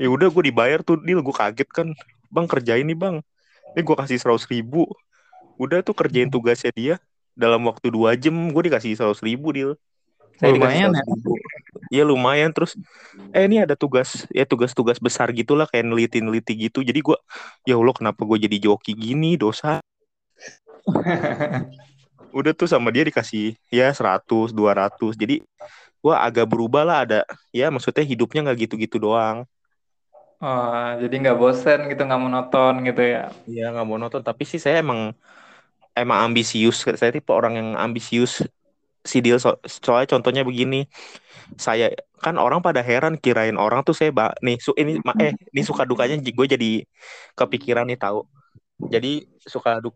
ya 0.00 0.08
udah 0.10 0.26
gue 0.32 0.42
dibayar 0.50 0.80
tuh 0.82 0.98
deal. 1.06 1.20
Gue 1.22 1.34
kaget 1.36 1.68
kan 1.70 1.92
bang 2.34 2.46
kerjain 2.50 2.82
nih 2.88 2.98
bang. 2.98 3.16
Ini 3.74 3.80
gue 3.86 3.96
kasih 4.00 4.18
seratus 4.18 4.46
ribu. 4.50 4.90
Udah 5.60 5.84
tuh 5.86 5.94
kerjain 5.94 6.26
tugasnya 6.32 6.72
dia 6.74 6.94
dalam 7.38 7.62
waktu 7.68 7.90
dua 7.94 8.18
jam 8.18 8.34
gue 8.50 8.62
dikasih 8.70 8.98
seratus 8.98 9.22
ribu 9.22 9.54
deal. 9.54 9.70
Saya 10.40 10.50
Lumayan 10.56 10.90
ya. 10.90 11.02
Ya 11.94 12.02
lumayan. 12.02 12.50
Terus 12.50 12.74
eh 13.30 13.46
ini 13.46 13.62
ada 13.62 13.78
tugas 13.78 14.26
ya 14.34 14.42
tugas-tugas 14.42 14.98
besar 14.98 15.30
gitulah 15.30 15.70
kayak 15.70 15.86
neliti-neliti 15.86 16.66
gitu. 16.66 16.82
Jadi 16.82 16.98
gue 16.98 17.18
ya 17.62 17.78
Allah 17.78 17.94
kenapa 17.94 18.26
gue 18.26 18.38
jadi 18.50 18.56
joki 18.58 18.98
gini? 18.98 19.38
Dosa. 19.38 19.78
Udah 22.34 22.50
tuh 22.50 22.66
sama 22.66 22.90
dia 22.90 23.06
dikasih 23.06 23.54
ya 23.70 23.94
100 23.94 24.50
200 24.50 25.14
jadi 25.14 25.38
gua 26.04 26.20
agak 26.20 26.44
berubah 26.50 26.84
lah 26.84 26.98
ada 27.08 27.20
ya 27.48 27.72
maksudnya 27.72 28.04
hidupnya 28.04 28.44
nggak 28.44 28.68
gitu-gitu 28.68 29.00
doang. 29.00 29.48
Oh, 30.44 30.88
jadi 31.00 31.14
nggak 31.24 31.38
bosen 31.40 31.88
gitu, 31.88 32.04
nggak 32.04 32.20
monoton 32.20 32.84
gitu 32.84 33.00
ya. 33.00 33.32
Iya 33.48 33.72
nggak 33.72 33.86
mau 33.88 33.96
nonton 33.96 34.20
tapi 34.20 34.44
sih 34.44 34.60
saya 34.60 34.84
emang 34.84 35.16
emang 35.96 36.28
ambisius. 36.28 36.84
Saya 36.84 37.08
tipe 37.08 37.32
orang 37.32 37.56
yang 37.56 37.68
ambisius 37.80 38.44
si 39.04 39.20
deal 39.20 39.36
so- 39.36 39.60
soalnya 39.68 40.16
contohnya 40.16 40.42
begini. 40.42 40.88
Saya 41.60 41.92
kan 42.18 42.40
orang 42.40 42.64
pada 42.64 42.80
heran 42.80 43.20
kirain 43.20 43.54
orang 43.60 43.84
tuh 43.84 43.92
saya 43.92 44.10
nih 44.40 44.56
su 44.58 44.72
ini 44.74 44.98
ma- 45.04 45.14
eh 45.20 45.36
ini 45.52 45.62
suka 45.62 45.84
dukanya 45.84 46.16
gue 46.18 46.46
jadi 46.48 46.82
kepikiran 47.36 47.84
nih 47.86 48.00
tahu. 48.00 48.24
Jadi 48.88 49.28
suka 49.44 49.78
duk 49.78 49.94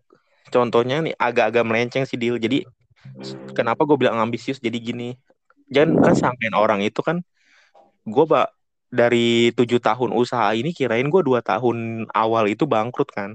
contohnya 0.52 1.00
nih 1.02 1.16
agak-agak 1.16 1.64
melenceng 1.64 2.04
si 2.04 2.14
deal 2.20 2.36
jadi 2.36 2.62
kenapa 3.56 3.82
gue 3.88 3.96
bilang 3.96 4.20
ambisius? 4.20 4.60
Jadi 4.60 4.78
gini 4.78 5.08
jangan 5.72 6.00
kan 6.00 6.14
sampein 6.14 6.54
orang 6.54 6.80
itu 6.84 7.00
kan 7.00 7.24
gue 8.06 8.24
bak 8.28 8.52
dari 8.88 9.52
tujuh 9.52 9.80
tahun 9.84 10.16
usaha 10.16 10.52
ini 10.56 10.72
kirain 10.72 11.08
gue 11.08 11.22
dua 11.24 11.40
tahun 11.44 12.08
awal 12.12 12.48
itu 12.52 12.68
bangkrut 12.68 13.08
kan. 13.08 13.34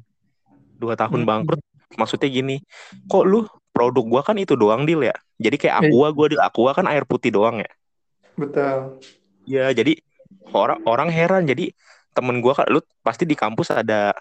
Dua 0.78 0.94
tahun 0.94 1.26
Hmm. 1.26 1.30
bangkrut 1.30 1.62
maksudnya 1.98 2.30
gini 2.30 2.58
kok 3.06 3.26
lu 3.26 3.46
produk 3.74 4.04
gua 4.12 4.22
kan 4.28 4.38
itu 4.40 4.54
doang 4.62 4.84
deal 4.88 5.02
ya 5.04 5.16
jadi 5.42 5.56
kayak 5.62 5.76
Iya. 5.82 5.90
aqua 5.90 6.08
gua 6.18 6.26
deal 6.32 6.42
aqua 6.44 6.72
kan 6.78 6.86
air 6.92 7.04
putih 7.10 7.32
doang 7.34 7.58
ya 7.64 7.70
Betul. 8.38 8.98
ya 9.46 9.70
jadi 9.74 9.94
orang 10.54 10.80
orang 10.88 11.10
heran 11.12 11.44
jadi 11.52 11.74
temen 12.16 12.40
gua 12.44 12.54
kan 12.58 12.68
lu 12.74 12.80
pasti 13.06 13.24
di 13.26 13.36
kampus 13.38 13.74
ada 13.74 14.14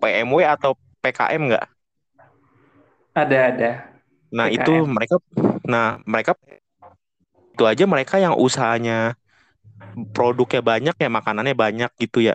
PMW 0.00 0.44
atau 0.46 0.76
PKM 1.02 1.42
nggak 1.48 1.66
Ada 3.12 3.38
ada. 3.52 3.70
nah 4.32 4.46
PKM. 4.48 4.56
itu 4.56 4.72
mereka 4.88 5.14
nah 5.68 6.00
mereka 6.08 6.32
itu 7.52 7.62
aja 7.68 7.84
mereka 7.84 8.16
yang 8.24 8.34
usahanya 8.36 9.16
produknya 10.16 10.60
banyak 10.64 10.94
ya 10.96 11.08
makanannya 11.12 11.54
banyak 11.56 11.90
gitu 12.00 12.18
ya 12.24 12.34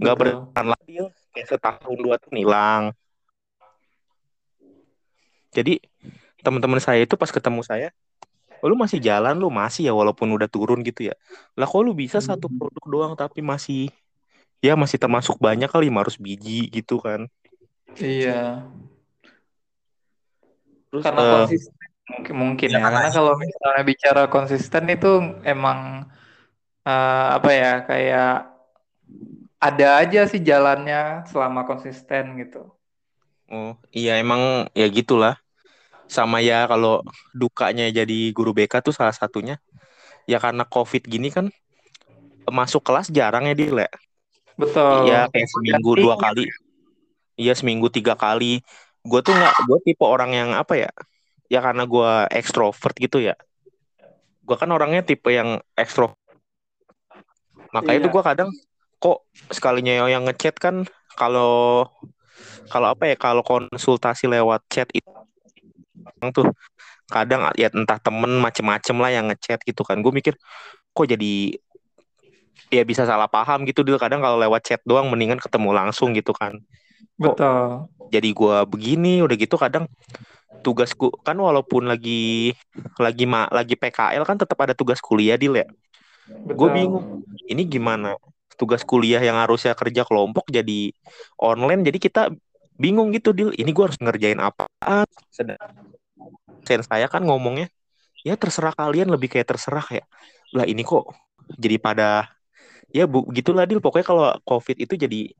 nggak 0.00 0.16
bertahan 0.20 0.66
lagi 0.72 0.92
kayak 1.32 1.46
setahun 1.52 1.98
dua 2.00 2.16
tahun 2.20 2.36
hilang 2.40 2.82
jadi 5.56 5.72
teman-teman 6.44 6.80
saya 6.82 7.00
itu 7.06 7.14
pas 7.20 7.30
ketemu 7.36 7.62
saya 7.70 7.88
"Oh, 8.62 8.68
lu 8.70 8.76
masih 8.84 8.98
jalan 9.08 9.34
lu 9.42 9.48
masih 9.60 9.82
ya 9.88 9.92
walaupun 10.00 10.28
udah 10.36 10.48
turun 10.54 10.80
gitu 10.88 11.00
ya 11.10 11.14
lah 11.58 11.66
kok 11.70 11.82
lu 11.86 11.92
bisa 12.02 12.18
satu 12.28 12.46
Hmm. 12.48 12.58
produk 12.58 12.84
doang 12.94 13.12
tapi 13.22 13.40
masih 13.52 13.90
ya 14.66 14.72
masih 14.82 14.98
termasuk 15.02 15.36
banyak 15.46 15.68
kali 15.72 15.84
500 15.90 16.16
biji 16.26 16.70
gitu 16.76 16.94
kan 17.06 17.20
Iya. 18.00 18.62
terus 20.90 21.06
Karena 21.06 21.22
eh, 21.22 21.32
konsisten 21.32 21.88
mungkin 22.12 22.34
mungkin 22.42 22.68
ya 22.70 22.78
ya. 22.78 22.82
karena 22.84 23.00
Karena 23.02 23.10
kalau 23.16 23.32
misalnya 23.44 23.82
bicara 23.90 24.22
konsisten 24.34 24.84
itu 24.94 25.08
emang 25.52 25.78
eh, 26.86 27.26
apa 27.36 27.50
ya 27.60 27.70
kayak 27.88 28.28
ada 29.62 29.88
aja 30.02 30.20
sih 30.30 30.40
jalannya 30.42 31.24
selama 31.30 31.60
konsisten 31.70 32.24
gitu. 32.40 32.60
oh 33.52 33.72
iya 33.98 34.12
emang 34.22 34.42
ya 34.80 34.86
gitulah 34.96 35.34
sama 36.12 36.44
ya 36.44 36.68
kalau 36.68 37.00
dukanya 37.32 37.88
jadi 37.88 38.36
guru 38.36 38.52
BK 38.52 38.84
tuh 38.84 38.92
salah 38.92 39.16
satunya 39.16 39.56
ya 40.28 40.36
karena 40.36 40.68
COVID 40.68 41.08
gini 41.08 41.32
kan 41.32 41.48
masuk 42.44 42.84
kelas 42.84 43.08
jarang 43.08 43.48
ya 43.48 43.56
dia 43.56 43.88
Betul. 44.56 45.08
Iya 45.08 45.32
kayak 45.32 45.48
seminggu 45.48 45.90
dua 45.96 46.14
kali. 46.20 46.44
Iya 47.40 47.56
seminggu 47.56 47.88
tiga 47.88 48.14
kali. 48.14 48.60
Gue 49.02 49.20
tuh 49.24 49.34
nggak, 49.34 49.54
gue 49.66 49.78
tipe 49.82 50.04
orang 50.04 50.30
yang 50.36 50.50
apa 50.54 50.78
ya? 50.78 50.90
Ya 51.48 51.64
karena 51.64 51.88
gue 51.88 52.10
ekstrovert 52.30 52.94
gitu 53.00 53.18
ya. 53.18 53.34
Gue 54.44 54.56
kan 54.60 54.68
orangnya 54.70 55.02
tipe 55.02 55.32
yang 55.32 55.58
ekstro. 55.74 56.14
Makanya 57.72 57.98
Iya. 57.98 58.04
tuh 58.06 58.12
gue 58.12 58.22
kadang 58.22 58.50
kok 59.02 59.18
sekalinya 59.50 60.06
yang 60.06 60.28
ngechat 60.28 60.54
kan 60.60 60.86
kalau 61.18 61.88
kalau 62.70 62.92
apa 62.94 63.10
ya 63.10 63.16
kalau 63.18 63.42
konsultasi 63.42 64.30
lewat 64.30 64.62
chat 64.70 64.86
itu 64.94 65.08
tuh 66.34 66.50
kadang 67.10 67.50
ya 67.58 67.68
entah 67.72 68.00
temen 68.00 68.40
macem-macem 68.40 68.96
lah 68.96 69.10
yang 69.12 69.28
ngechat 69.28 69.60
gitu 69.62 69.82
kan. 69.84 70.00
Gue 70.00 70.12
mikir 70.14 70.34
kok 70.92 71.06
jadi 71.08 71.56
ya 72.72 72.82
bisa 72.88 73.04
salah 73.04 73.28
paham 73.28 73.68
gitu 73.68 73.84
dulu 73.84 74.00
kadang 74.00 74.24
kalau 74.24 74.40
lewat 74.40 74.64
chat 74.64 74.80
doang 74.88 75.12
mendingan 75.12 75.36
ketemu 75.36 75.76
langsung 75.76 76.16
gitu 76.16 76.32
kan. 76.32 76.56
Kok 77.20 77.36
Betul. 77.36 77.64
jadi 78.08 78.28
gue 78.32 78.56
begini? 78.68 79.20
Udah 79.20 79.36
gitu 79.36 79.60
kadang 79.60 79.84
tugasku 80.62 81.10
kan 81.26 81.34
walaupun 81.36 81.90
lagi 81.90 82.54
lagi 82.96 83.24
ma 83.26 83.50
lagi 83.50 83.74
PKL 83.74 84.22
kan 84.22 84.38
tetap 84.38 84.56
ada 84.62 84.72
tugas 84.72 85.02
kuliah 85.02 85.36
dil 85.36 85.58
ya. 85.58 85.68
Gue 86.48 86.68
bingung 86.72 87.26
ini 87.50 87.66
gimana? 87.68 88.16
Tugas 88.56 88.86
kuliah 88.86 89.18
yang 89.18 89.36
harusnya 89.36 89.74
kerja 89.74 90.06
kelompok 90.06 90.46
jadi 90.48 90.92
online 91.40 91.82
jadi 91.82 91.98
kita 91.98 92.22
bingung 92.78 93.10
gitu 93.12 93.34
Dil. 93.36 93.50
Ini 93.52 93.68
gue 93.68 93.84
harus 93.84 93.98
ngerjain 94.00 94.40
apa 94.40 94.68
sedangkan 95.32 95.91
saya 96.66 97.06
kan 97.10 97.22
ngomongnya 97.26 97.68
ya 98.22 98.38
terserah 98.38 98.72
kalian 98.74 99.10
lebih 99.10 99.28
kayak 99.34 99.50
terserah 99.54 99.82
kayak 99.82 100.06
lah 100.54 100.66
ini 100.66 100.86
kok 100.86 101.10
jadi 101.58 101.76
pada 101.82 102.30
ya 102.92 103.08
bu 103.08 103.26
gitulah 103.32 103.64
Dil. 103.66 103.82
Pokoknya 103.82 104.06
kalau 104.06 104.26
covid 104.46 104.76
itu 104.78 104.94
jadi 104.94 105.32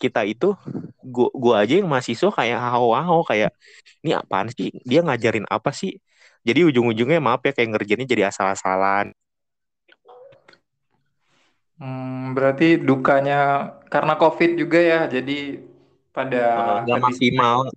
kita 0.00 0.24
itu 0.24 0.56
gua 1.04 1.28
gua 1.36 1.54
aja 1.66 1.76
yang 1.76 1.90
mahasiswa 1.90 2.32
kayak 2.32 2.56
hao-hao 2.56 3.20
kayak 3.28 3.52
ini 4.00 4.16
apaan 4.16 4.48
sih? 4.48 4.72
Dia 4.86 5.04
ngajarin 5.04 5.44
apa 5.50 5.74
sih? 5.74 6.00
Jadi 6.40 6.64
ujung-ujungnya 6.72 7.20
maaf 7.20 7.44
ya 7.44 7.52
kayak 7.52 7.76
ngerjainnya 7.76 8.08
jadi 8.08 8.32
asal-asalan. 8.32 9.12
Hmm, 11.80 12.32
berarti 12.36 12.80
dukanya 12.80 13.72
karena 13.88 14.16
COVID 14.20 14.50
juga 14.56 14.80
ya, 14.80 15.00
jadi 15.08 15.64
pada 16.12 16.84
nggak 16.84 17.00
maksimal 17.00 17.68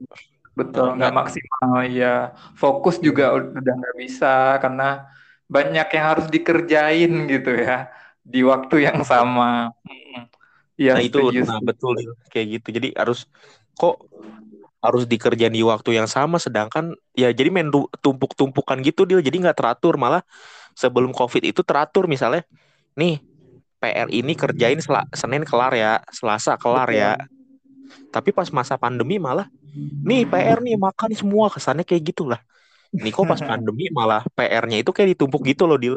betul 0.54 0.86
nggak 0.94 0.98
nggak 0.98 1.14
maksimal 1.18 1.70
ya. 1.90 2.34
Fokus 2.58 2.96
juga 3.02 3.34
ud- 3.36 3.54
udah 3.58 3.74
nggak 3.74 3.96
bisa 3.98 4.58
karena 4.62 5.10
banyak 5.50 5.88
yang 5.94 6.06
harus 6.12 6.26
dikerjain 6.30 7.12
gitu 7.30 7.52
ya 7.54 7.90
di 8.24 8.40
waktu 8.46 8.76
yang 8.88 9.00
sama. 9.04 9.74
Iya 10.74 10.98
Nah 10.98 11.02
itu, 11.06 11.20
nah 11.46 11.60
betul 11.62 11.94
kayak 12.34 12.48
gitu. 12.60 12.68
Jadi 12.82 12.88
harus 12.98 13.30
kok 13.78 14.10
harus 14.84 15.08
dikerjain 15.08 15.54
di 15.54 15.64
waktu 15.64 15.96
yang 15.96 16.10
sama, 16.10 16.42
sedangkan 16.42 16.92
ya 17.16 17.32
jadi 17.32 17.48
main 17.54 17.72
tu- 17.72 17.88
tumpuk-tumpukan 18.04 18.84
gitu 18.84 19.08
Dil. 19.08 19.24
Jadi 19.24 19.40
nggak 19.40 19.56
teratur, 19.56 19.96
malah 19.96 20.26
sebelum 20.76 21.14
COVID 21.16 21.44
itu 21.46 21.62
teratur 21.64 22.10
misalnya, 22.10 22.44
nih 23.00 23.22
PR 23.80 24.10
ini 24.12 24.34
kerjain 24.36 24.80
sela- 24.84 25.08
Senin 25.16 25.48
kelar 25.48 25.72
ya, 25.72 26.02
Selasa 26.12 26.60
kelar 26.60 26.90
ya. 26.92 27.16
Tapi 28.12 28.30
pas 28.36 28.50
masa 28.52 28.76
pandemi 28.76 29.22
malah, 29.22 29.48
nih 29.80 30.30
PR 30.30 30.60
nih 30.62 30.76
makan 30.78 31.12
semua 31.18 31.50
kesannya 31.50 31.86
kayak 31.86 32.14
gitulah. 32.14 32.42
Nih 32.94 33.10
kok 33.10 33.26
pas 33.26 33.42
pandemi 33.50 33.90
malah 33.90 34.22
PR-nya 34.38 34.86
itu 34.86 34.92
kayak 34.94 35.18
ditumpuk 35.18 35.42
gitu 35.50 35.66
loh 35.66 35.78
Dil. 35.82 35.96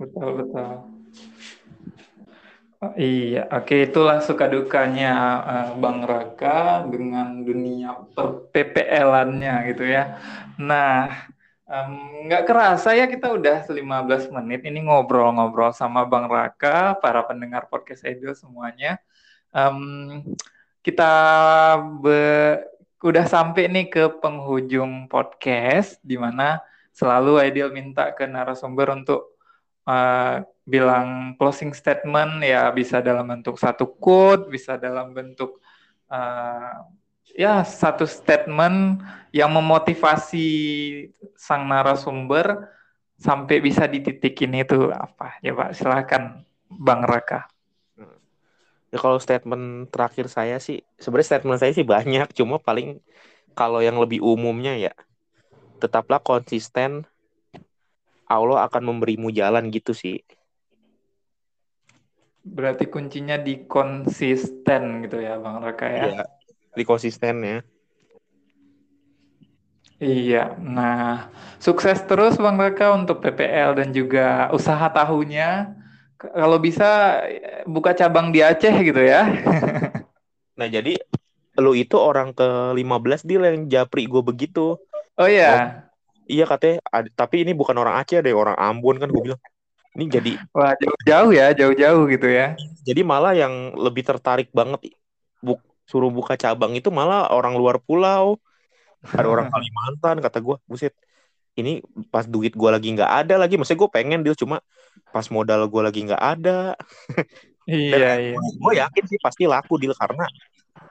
Betul 0.00 0.28
betul. 0.40 0.70
Oh, 2.80 2.96
iya, 2.96 3.44
oke 3.52 3.92
itulah 3.92 4.24
suka 4.24 4.48
dukanya 4.48 5.12
eh, 5.44 5.68
Bang 5.76 6.00
Raka 6.00 6.88
dengan 6.88 7.44
dunia 7.44 7.92
per 8.16 8.48
PPL-annya 8.48 9.68
gitu 9.68 9.84
ya. 9.84 10.16
Nah, 10.56 11.12
nggak 12.24 12.48
kerasa 12.48 12.96
ya 12.96 13.04
kita 13.04 13.30
udah 13.36 13.68
15 13.68 14.32
menit 14.32 14.64
ini 14.64 14.80
ngobrol-ngobrol 14.88 15.76
sama 15.76 16.08
Bang 16.08 16.26
Raka, 16.26 16.96
para 16.98 17.20
pendengar 17.28 17.68
podcast 17.68 18.02
Edo 18.02 18.32
semuanya. 18.32 18.96
Em, 19.52 20.24
kita 20.80 21.12
be- 22.00 22.64
udah 23.00 23.24
sampai 23.24 23.68
nih 23.68 23.86
ke 23.88 24.04
penghujung 24.20 25.08
podcast 25.08 25.96
di 26.04 26.20
mana 26.20 26.60
selalu 26.92 27.40
Aidil 27.40 27.72
minta 27.72 28.12
ke 28.12 28.28
narasumber 28.28 28.92
untuk 28.92 29.36
eh, 29.88 30.44
bilang 30.68 31.34
closing 31.40 31.72
statement 31.72 32.44
ya 32.44 32.68
bisa 32.70 33.00
dalam 33.00 33.24
bentuk 33.28 33.56
satu 33.56 33.88
quote, 33.96 34.52
bisa 34.52 34.76
dalam 34.76 35.16
bentuk 35.16 35.60
eh, 36.12 36.76
ya 37.36 37.64
satu 37.64 38.04
statement 38.04 39.00
yang 39.32 39.48
memotivasi 39.54 40.48
sang 41.38 41.64
narasumber 41.70 42.68
sampai 43.20 43.60
bisa 43.60 43.84
dititikin 43.84 44.60
itu 44.60 44.88
apa? 44.92 45.36
Ya 45.44 45.52
Pak, 45.56 45.76
silakan 45.76 46.44
Bang 46.68 47.04
Raka. 47.04 47.48
Ya 48.90 48.98
kalau 48.98 49.22
statement 49.22 49.86
terakhir 49.94 50.26
saya 50.26 50.58
sih, 50.58 50.82
sebenarnya 50.98 51.38
statement 51.38 51.58
saya 51.62 51.72
sih 51.74 51.86
banyak, 51.86 52.26
cuma 52.38 52.58
paling 52.58 52.98
kalau 53.54 53.78
yang 53.78 53.98
lebih 53.98 54.18
umumnya 54.22 54.74
ya, 54.74 54.92
tetaplah 55.78 56.18
konsisten, 56.18 57.06
Allah 58.30 58.66
akan 58.66 58.82
memberimu 58.94 59.30
jalan 59.34 59.70
gitu 59.74 59.94
sih. 59.94 60.22
Berarti 62.40 62.88
kuncinya 62.90 63.36
di 63.38 63.68
konsisten 63.68 65.06
gitu 65.06 65.18
ya 65.22 65.38
Bang 65.38 65.62
Raka 65.62 65.86
ya. 65.86 66.02
Iya, 66.10 66.22
di 66.74 66.84
konsistennya. 66.86 67.62
Iya, 70.00 70.56
nah 70.56 71.28
sukses 71.60 72.00
terus 72.08 72.40
Bang 72.40 72.56
Raka 72.56 72.96
untuk 72.96 73.20
PPL 73.20 73.76
dan 73.76 73.92
juga 73.92 74.48
usaha 74.48 74.88
tahunya. 74.88 75.79
Kalau 76.20 76.60
bisa 76.60 77.16
buka 77.64 77.96
cabang 77.96 78.28
di 78.28 78.44
Aceh 78.44 78.74
gitu 78.84 79.00
ya. 79.00 79.24
Nah 80.60 80.68
jadi 80.68 80.92
lu 81.56 81.72
itu 81.72 81.96
orang 81.96 82.36
ke-15 82.36 83.24
deal 83.24 83.40
yang 83.48 83.64
japri 83.64 84.04
gue 84.04 84.20
begitu. 84.20 84.76
Oh 85.16 85.24
iya, 85.24 85.80
Iya 86.28 86.44
katanya, 86.44 86.84
ad- 86.92 87.12
tapi 87.16 87.48
ini 87.48 87.56
bukan 87.56 87.72
orang 87.80 87.96
Aceh 87.96 88.20
deh, 88.20 88.36
orang 88.36 88.60
Ambon 88.60 89.00
kan 89.00 89.08
gue 89.08 89.22
bilang. 89.32 89.40
Ini 89.96 90.04
jadi 90.06 90.32
wah 90.52 90.76
jauh-jauh 90.76 91.32
ya, 91.32 91.46
jauh-jauh 91.56 92.04
gitu 92.12 92.28
ya. 92.28 92.54
jadi 92.84 93.00
malah 93.02 93.32
yang 93.32 93.72
lebih 93.74 94.04
tertarik 94.04 94.52
banget 94.52 94.92
bu, 95.40 95.56
suruh 95.88 96.12
buka 96.12 96.36
cabang 96.36 96.76
itu 96.76 96.92
malah 96.92 97.32
orang 97.32 97.56
luar 97.56 97.80
pulau. 97.80 98.36
Ada 99.16 99.26
orang 99.26 99.48
Kalimantan 99.52 100.16
kata 100.20 100.38
gue, 100.44 100.56
buset. 100.68 100.92
Ini 101.56 101.80
pas 102.12 102.28
duit 102.28 102.52
gue 102.52 102.70
lagi 102.70 102.92
nggak 102.94 103.10
ada 103.26 103.34
lagi, 103.40 103.56
maksudnya 103.56 103.80
gue 103.80 103.90
pengen 103.90 104.20
deal 104.22 104.36
cuma 104.36 104.60
pas 105.10 105.26
modal 105.28 105.66
gue 105.66 105.82
lagi 105.82 106.00
nggak 106.06 106.22
ada. 106.22 106.74
Iya, 107.70 108.18
iya. 108.18 108.34
gue 108.34 108.72
yakin 108.82 109.04
sih 109.06 109.18
pasti 109.22 109.46
laku 109.46 109.78
deal 109.78 109.94
karena 109.94 110.26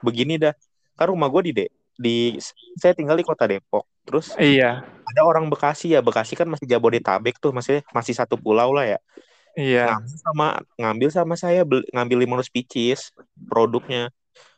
begini 0.00 0.40
dah. 0.40 0.54
Kan 0.96 1.12
rumah 1.12 1.28
gue 1.28 1.50
di 1.50 1.52
de, 1.52 1.66
di 1.92 2.40
saya 2.80 2.96
tinggal 2.96 3.20
di 3.20 3.26
kota 3.26 3.44
Depok. 3.44 3.84
Terus 4.08 4.32
Iya, 4.40 4.80
ada 4.80 5.20
orang 5.28 5.52
Bekasi 5.52 5.92
ya, 5.92 6.00
Bekasi 6.00 6.32
kan 6.38 6.48
masih 6.48 6.64
Jabodetabek 6.64 7.36
tuh, 7.36 7.52
masih 7.52 7.84
masih 7.92 8.16
satu 8.16 8.40
pulau 8.40 8.72
lah 8.72 8.96
ya. 8.96 8.98
iya. 9.58 9.92
Ngambil 9.92 10.16
sama 10.24 10.46
ngambil 10.80 11.08
sama 11.12 11.34
saya 11.36 11.60
beli, 11.68 11.84
ngambil 11.92 12.16
500 12.24 12.48
picis 12.48 13.00
produknya. 13.44 14.08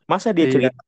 Masa 0.07 0.31
dia 0.31 0.47
Iya. 0.47 0.53
cerita 0.71 0.81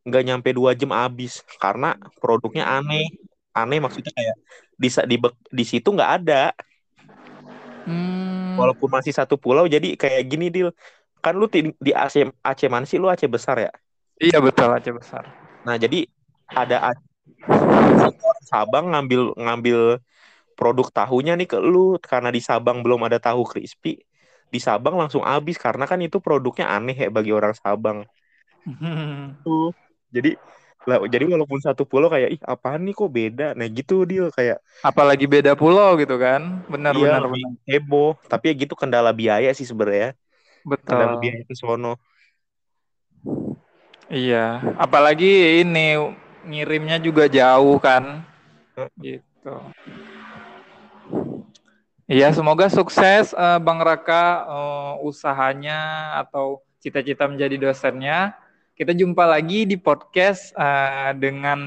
nggak 0.00 0.22
nyampe 0.26 0.48
dua 0.56 0.74
jam 0.74 0.90
habis 0.90 1.44
karena 1.62 1.94
produknya 2.18 2.66
aneh. 2.66 3.06
Aneh 3.54 3.78
maksudnya 3.78 4.10
kayak 4.10 4.36
di 4.74 4.88
di, 5.06 5.16
di 5.54 5.64
situ 5.68 5.86
nggak 5.92 6.10
ada. 6.24 6.50
Hmm, 7.90 8.54
Walaupun 8.54 8.88
masih 8.92 9.12
satu 9.14 9.34
pulau 9.34 9.64
jadi 9.66 9.98
kayak 9.98 10.22
gini 10.30 10.46
deal. 10.54 10.70
Kan 11.24 11.36
lu 11.36 11.46
di, 11.50 11.74
di 11.76 11.92
Aceh 11.92 12.30
Aceh 12.40 12.68
mana 12.70 12.86
sih? 12.88 12.96
Lu 13.02 13.10
Aceh 13.10 13.28
besar 13.28 13.56
ya. 13.60 13.70
iya 14.22 14.38
betul 14.38 14.68
Aceh 14.70 14.92
besar. 14.94 15.24
Nah, 15.66 15.76
jadi 15.76 16.08
ada 16.50 16.94
Sabang 18.50 18.90
ngambil 18.90 19.36
ngambil 19.38 19.78
produk 20.58 20.88
tahunya 20.92 21.32
nih 21.40 21.48
ke 21.48 21.58
lu 21.60 21.96
karena 22.02 22.28
di 22.32 22.40
Sabang 22.42 22.82
belum 22.84 23.00
ada 23.08 23.18
tahu 23.18 23.42
crispy. 23.48 24.00
Di 24.50 24.58
Sabang 24.58 24.98
langsung 25.00 25.22
habis 25.22 25.56
karena 25.56 25.84
kan 25.90 25.98
itu 26.02 26.18
produknya 26.18 26.66
aneh 26.74 26.96
ya 26.96 27.08
bagi 27.08 27.32
orang 27.32 27.54
Sabang. 27.56 28.04
Hmm, 28.66 29.40
Tuh. 29.44 29.72
Jadi 30.10 30.34
lah, 30.88 30.96
jadi 31.04 31.28
walaupun 31.28 31.60
satu 31.60 31.84
pulau 31.84 32.08
kayak 32.08 32.40
ih 32.40 32.40
apaan 32.40 32.88
nih 32.88 32.96
kok 32.96 33.12
beda. 33.12 33.48
Nah, 33.52 33.68
gitu 33.68 34.08
dia 34.08 34.32
kayak 34.32 34.64
Apalagi 34.80 35.28
beda 35.28 35.52
pulau 35.52 35.92
gitu 36.00 36.16
kan. 36.16 36.64
Benar, 36.72 36.96
iya 36.96 37.20
benar, 37.20 37.28
benar. 37.28 37.52
heboh. 37.68 38.16
Tapi 38.24 38.52
ya 38.52 38.54
gitu 38.64 38.72
kendala 38.72 39.12
biaya 39.12 39.52
sih 39.52 39.68
sebenarnya. 39.68 40.16
Kendala 40.64 41.20
Betul. 41.20 41.20
biaya 41.20 41.42
ke 41.44 41.54
sono. 41.56 42.00
Iya, 44.10 44.74
apalagi 44.80 45.62
ini 45.62 45.94
ngirimnya 46.48 46.98
juga 46.98 47.28
jauh 47.28 47.76
kan. 47.78 48.24
Gitu. 48.98 49.56
Iya, 52.10 52.34
semoga 52.34 52.66
sukses 52.66 53.30
eh, 53.36 53.58
Bang 53.62 53.78
Raka 53.84 54.48
eh, 54.48 54.92
usahanya 55.06 56.10
atau 56.24 56.64
cita-cita 56.80 57.28
menjadi 57.28 57.60
dosennya. 57.60 58.34
Kita 58.80 58.96
jumpa 58.96 59.28
lagi 59.28 59.68
di 59.68 59.76
podcast 59.76 60.56
eh, 60.56 61.12
dengan 61.20 61.60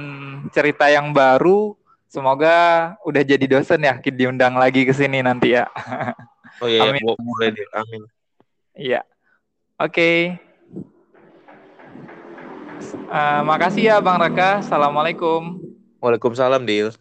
cerita 0.49 0.89
yang 0.89 1.13
baru. 1.13 1.77
Semoga 2.09 2.97
udah 3.05 3.21
jadi 3.21 3.45
dosen 3.45 3.85
ya, 3.85 4.01
diundang 4.01 4.57
lagi 4.57 4.81
ke 4.81 4.97
sini 4.97 5.21
nanti 5.21 5.53
ya. 5.53 5.69
Oh 6.61 6.69
iya, 6.69 6.85
Amin. 6.85 7.01
bo- 7.01 7.17
boleh 7.17 7.49
deh. 7.49 7.65
Amin. 7.73 8.01
Iya. 8.77 9.01
Oke. 9.81 10.37
Uh, 13.09 13.41
makasih 13.41 13.89
ya 13.89 13.97
Bang 13.97 14.21
Raka. 14.21 14.61
Assalamualaikum. 14.61 15.57
Waalaikumsalam, 15.97 16.61
Dil. 16.61 16.93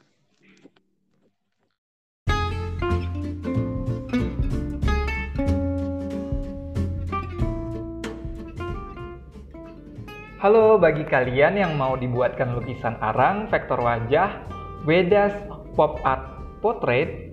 Halo 10.42 10.74
bagi 10.74 11.06
kalian 11.06 11.54
yang 11.54 11.78
mau 11.78 11.94
dibuatkan 11.94 12.58
lukisan 12.58 12.98
arang, 12.98 13.46
vektor 13.46 13.78
wajah, 13.78 14.42
Wedas 14.82 15.30
Pop 15.78 16.02
Art 16.02 16.58
Portrait, 16.58 17.30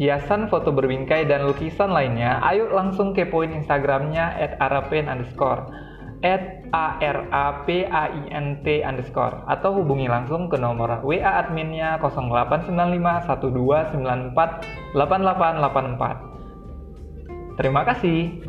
hiasan 0.00 0.48
foto 0.48 0.72
berbingkai 0.72 1.28
dan 1.28 1.44
lukisan 1.44 1.92
lainnya, 1.92 2.40
ayo 2.48 2.72
langsung 2.72 3.12
kepoin 3.12 3.52
Instagramnya 3.52 4.40
at 4.40 4.56
arapain 4.56 5.04
underscore. 5.04 5.68
At 6.24 6.64
a 6.72 6.96
r 7.04 7.28
a 7.28 7.60
p 7.68 7.84
a 7.84 8.08
i 8.08 8.32
n 8.32 8.64
t 8.64 8.80
underscore. 8.88 9.44
Atau 9.44 9.76
hubungi 9.76 10.08
langsung 10.08 10.48
ke 10.48 10.56
nomor 10.56 11.04
WA 11.04 11.44
adminnya 11.44 12.00
0895 12.00 13.36
Terima 17.60 17.84
kasih. 17.84 18.48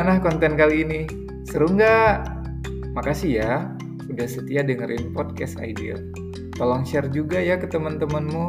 Gimana 0.00 0.16
konten 0.16 0.56
kali 0.56 0.80
ini? 0.80 1.04
Seru 1.44 1.68
nggak? 1.76 2.24
Makasih 2.96 3.36
ya 3.36 3.68
udah 4.08 4.24
setia 4.24 4.64
dengerin 4.64 5.12
podcast 5.12 5.60
Ideal. 5.60 6.00
Tolong 6.56 6.88
share 6.88 7.12
juga 7.12 7.36
ya 7.36 7.60
ke 7.60 7.68
teman-temanmu. 7.68 8.48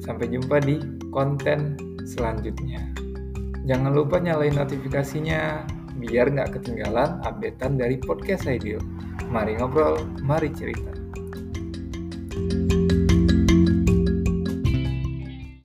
Sampai 0.00 0.32
jumpa 0.32 0.56
di 0.64 0.80
konten 1.12 1.76
selanjutnya. 2.08 2.80
Jangan 3.68 3.92
lupa 3.92 4.24
nyalain 4.24 4.56
notifikasinya 4.56 5.68
biar 6.00 6.32
nggak 6.32 6.56
ketinggalan 6.56 7.20
updatean 7.28 7.76
dari 7.76 8.00
podcast 8.00 8.48
Ideal. 8.48 8.80
Mari 9.28 9.60
ngobrol, 9.60 10.00
mari 10.24 10.48
cerita. 10.48 10.95